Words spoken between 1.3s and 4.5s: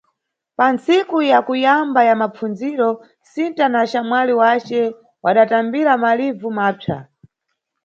ya kuyamba ya mapfundziro, Sinta na axamwali